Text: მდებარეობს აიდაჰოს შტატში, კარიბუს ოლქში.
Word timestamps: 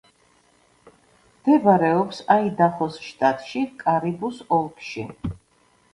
მდებარეობს 1.33 2.23
აიდაჰოს 2.37 2.97
შტატში, 3.09 3.65
კარიბუს 3.85 4.45
ოლქში. 4.59 5.09